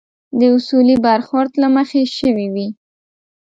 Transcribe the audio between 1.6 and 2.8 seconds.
له مخې شوي وي.